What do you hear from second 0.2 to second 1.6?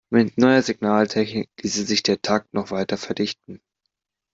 neuer Signaltechnik